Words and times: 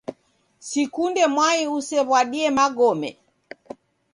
Sikunde 0.69 1.23
mwai 1.33 1.61
usew'uadie 1.77 2.47
magome. 2.57 3.09